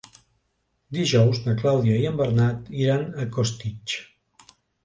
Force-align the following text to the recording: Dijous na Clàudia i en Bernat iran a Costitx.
Dijous 0.97 1.41
na 1.47 1.53
Clàudia 1.59 1.99
i 2.05 2.09
en 2.13 2.17
Bernat 2.23 2.75
iran 2.87 3.07
a 3.25 3.29
Costitx. 3.37 3.99